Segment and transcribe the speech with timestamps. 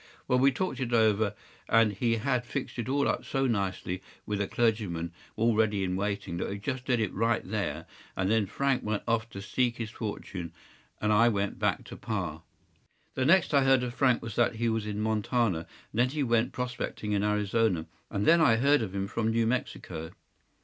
[0.27, 1.35] ’Well, we talked it over,
[1.69, 5.95] and he had fixed it all up so nicely, with a clergyman all ready in
[5.95, 7.85] waiting, that we just did it right there;
[8.17, 10.53] and then Frank went off to seek his fortune,
[10.99, 12.41] and I went back to pa.
[13.13, 16.23] “The next I heard of Frank was that he was in Montana, and then he
[16.23, 20.09] went prospecting in Arizona, and then I heard of him from New Mexico.